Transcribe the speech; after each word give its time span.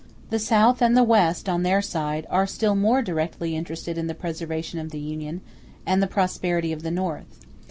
The 0.31 0.39
South 0.39 0.81
and 0.81 0.97
the 0.97 1.03
West, 1.03 1.47
on 1.47 1.61
their 1.61 1.79
side, 1.79 2.25
are 2.31 2.47
still 2.47 2.73
more 2.73 3.03
directly 3.03 3.55
interested 3.55 3.99
in 3.99 4.07
the 4.07 4.15
preservation 4.15 4.79
of 4.79 4.89
the 4.89 4.97
Union, 4.97 5.41
and 5.85 6.01
the 6.01 6.07
prosperity 6.07 6.71
of 6.71 6.81
the 6.81 6.89
North. 6.89 7.41